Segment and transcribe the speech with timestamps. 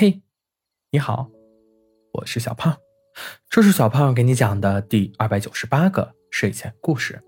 [0.00, 0.22] 嘿，
[0.92, 1.28] 你好，
[2.12, 2.78] 我是小胖，
[3.50, 7.20] 这是小胖给你讲的第二百九十八个睡前故事。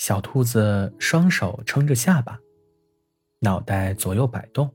[0.00, 2.40] 小兔子双手撑着下巴，
[3.38, 4.68] 脑袋左右摆动，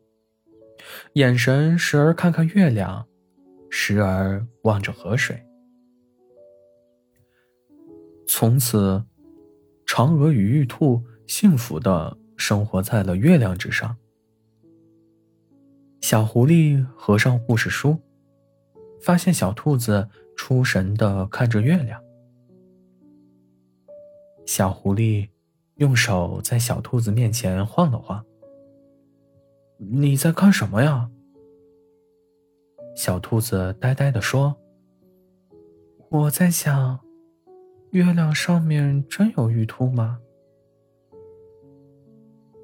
[1.15, 3.05] 眼神时而看看月亮，
[3.69, 5.45] 时而望着河水。
[8.25, 9.03] 从此，
[9.85, 13.97] 嫦娥与玉兔幸福的生活在了月亮之上。
[16.03, 17.97] 小狐狸合上故事书，
[19.01, 22.03] 发现小兔子出神的看着月亮。
[24.45, 25.29] 小狐狸
[25.75, 28.21] 用手在小兔子面前晃了晃
[29.79, 31.09] ：“你在看什么呀？”
[32.97, 34.57] 小兔子呆呆的说
[36.11, 36.99] ：“我在想，
[37.91, 40.19] 月亮上面真有玉兔吗？”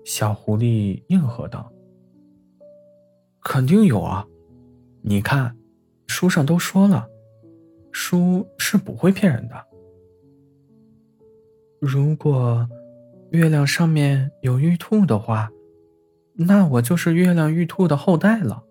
[0.03, 1.71] 小狐狸应和道。
[3.51, 4.27] 肯定有啊，
[5.01, 5.57] 你看，
[6.05, 7.09] 书上都说了，
[7.91, 9.65] 书是不会骗人的。
[11.81, 12.69] 如果
[13.31, 15.49] 月亮上面有玉兔的话，
[16.35, 18.63] 那我就是月亮玉兔的后代了。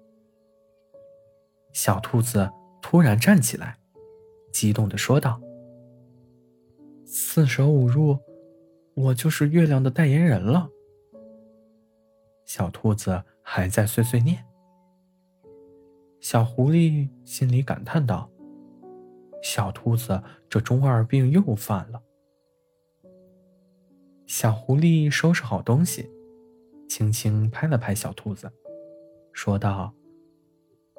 [1.73, 2.49] 小兔子
[2.81, 3.79] 突然站起来，
[4.53, 5.41] 激动的说道
[7.05, 8.17] ：“四舍五入，
[8.95, 10.69] 我就是月亮的代言人了。”
[12.47, 14.45] 小兔子还在碎碎念。
[16.21, 18.31] 小狐狸心里感叹道
[19.43, 22.03] ：“小兔子这中二病又犯了。”
[24.27, 26.11] 小狐狸收拾好东西，
[26.89, 28.53] 轻轻拍了拍小兔子，
[29.33, 29.95] 说道：“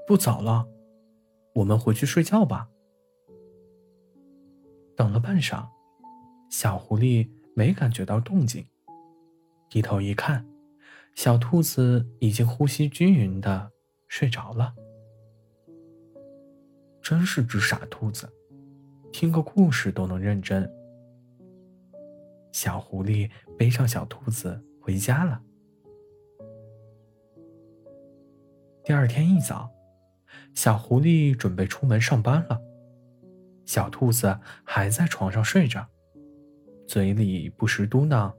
[0.08, 0.67] 不早了，
[1.53, 2.70] 我们回去睡觉吧。”
[4.95, 5.67] 等了半晌，
[6.50, 8.66] 小狐狸没感觉到动静，
[9.70, 10.47] 低头一看，
[11.14, 13.72] 小兔子已经呼吸均匀的
[14.08, 14.73] 睡着了。
[17.10, 18.32] 真是只傻兔子，
[19.12, 20.72] 听个故事都能认真。
[22.52, 23.28] 小狐狸
[23.58, 25.42] 背上小兔子回家了。
[28.84, 29.72] 第二天一早，
[30.53, 32.62] 小狐狸准备出门上班了，
[33.66, 35.84] 小兔子还在床上睡着，
[36.86, 38.31] 嘴里不时嘟囔：“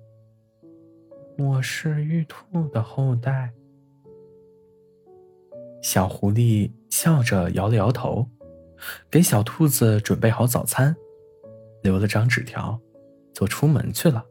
[1.37, 3.53] 我是玉兔的后代。”
[5.83, 8.29] 小狐狸笑着摇了摇头。
[9.11, 10.95] 给小兔子准备好早餐，
[11.83, 12.81] 留了张纸条，
[13.33, 14.25] 就出门去了。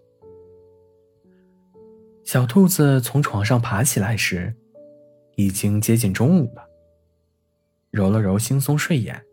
[2.24, 4.56] 小兔子从床上爬起来时，
[5.36, 6.70] 已经接近中午了。
[7.92, 9.26] 揉了揉惺忪睡眼，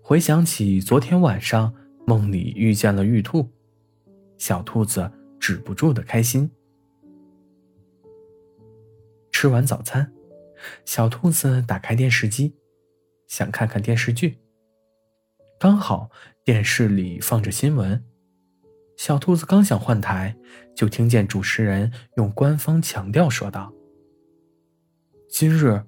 [0.00, 1.74] 回想起昨天晚上
[2.06, 3.50] 梦里遇见了玉兔，
[4.38, 6.48] 小兔子止不住的开心。
[9.32, 10.12] 吃完早餐，
[10.84, 12.54] 小兔子打开电视机，
[13.26, 14.38] 想看看电视剧。
[15.60, 16.08] 刚好
[16.44, 18.04] 电视里放着新闻，
[18.96, 20.36] 小兔子刚想换台，
[20.72, 23.72] 就听见主持人用官方强调说道
[25.28, 25.82] ：“今日，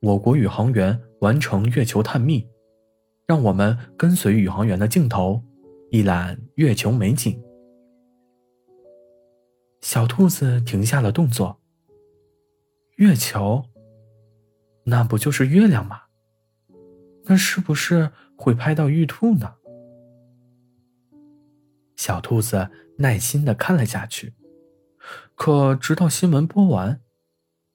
[0.00, 2.48] 我国宇航员完成月球探秘，
[3.24, 5.44] 让我们跟随宇航员的镜头，
[5.92, 7.40] 一览月球美景。”
[9.80, 11.60] 小兔子停下了动作。
[12.96, 13.62] 月球，
[14.86, 16.00] 那不就是月亮吗？
[17.26, 18.10] 那是不是？
[18.44, 19.54] 会拍到玉兔呢。
[21.96, 24.34] 小兔子耐心的看了下去，
[25.34, 27.00] 可直到新闻播完，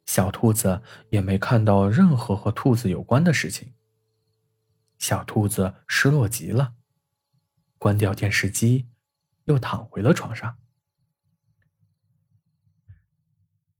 [0.05, 3.73] 小兔子也没看到任何和兔子有关的事情。
[4.99, 6.75] 小兔子失落极了，
[7.79, 8.87] 关掉电视机，
[9.45, 10.57] 又躺回了床上。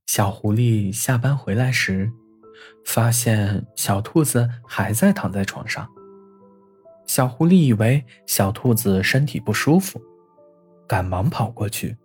[0.07, 2.11] 小狐狸下班回来时，
[2.83, 5.87] 发现小兔子还在躺在床上。
[7.09, 9.99] 小狐狸以为小兔子身体不舒服，
[10.87, 11.97] 赶忙跑过去，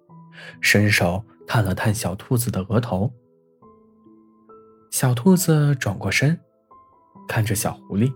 [0.62, 3.12] 伸手探了探小兔子的额头。
[4.90, 6.40] 小兔子转过身，
[7.28, 8.10] 看着小狐狸，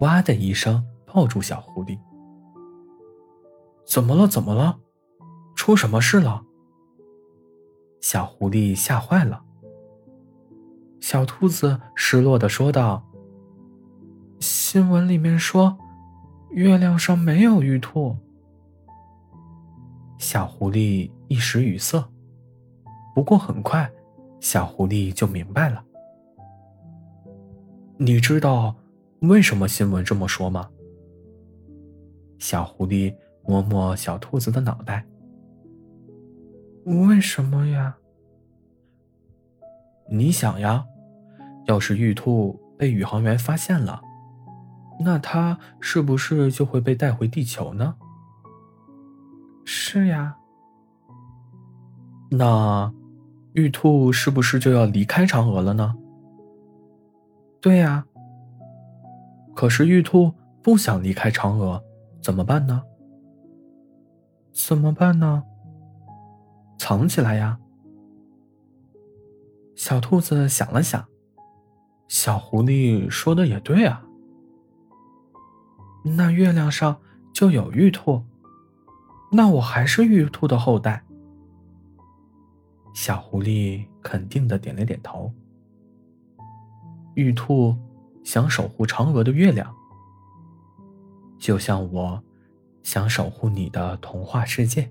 [0.00, 1.98] 哇的一声抱住小狐狸
[3.88, 4.26] ：“怎么了？
[4.26, 4.80] 怎么了？
[5.56, 6.44] 出什么事了？”
[8.02, 9.42] 小狐狸吓坏了。
[11.00, 13.08] 小兔子失落的说道
[14.38, 15.78] ：“新闻里面说。”
[16.54, 18.16] 月亮上没有玉兔，
[20.18, 22.08] 小狐狸一时语塞。
[23.12, 23.90] 不过很快，
[24.38, 25.84] 小狐狸就明白了。
[27.96, 28.76] 你知道
[29.22, 30.70] 为什么新闻这么说吗？
[32.38, 33.12] 小狐狸
[33.44, 35.04] 摸摸小兔子的脑袋。
[36.84, 37.96] 为什么呀？
[40.08, 40.86] 你想呀，
[41.66, 44.00] 要是玉兔被宇航员发现了，
[45.00, 47.96] 那它是不是就会被带回地球呢？
[49.64, 50.36] 是呀。
[52.30, 52.92] 那
[53.52, 55.94] 玉兔是不是就要离开嫦娥了呢？
[57.60, 58.06] 对呀。
[59.54, 60.32] 可是玉兔
[60.62, 61.82] 不想离开嫦娥，
[62.20, 62.82] 怎么办呢？
[64.52, 65.44] 怎么办呢？
[66.78, 67.58] 藏起来呀。
[69.76, 71.04] 小兔子想了想，
[72.08, 74.04] 小狐狸说的也对啊。
[76.04, 77.00] 那月亮上
[77.32, 78.22] 就有玉兔，
[79.32, 81.02] 那我还是玉兔的后代。
[82.94, 85.32] 小狐狸肯定的点了点头。
[87.14, 87.76] 玉兔
[88.22, 89.74] 想守护嫦娥的月亮，
[91.38, 92.22] 就像我
[92.82, 94.90] 想守护你的童话世界。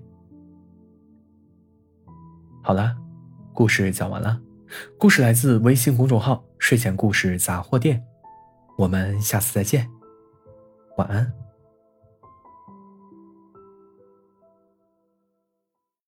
[2.60, 2.96] 好了，
[3.52, 4.40] 故事讲完了。
[4.98, 8.02] 故事来自微信公众号“睡前故事杂货店”，
[8.76, 9.88] 我们下次再见，
[10.96, 11.43] 晚安。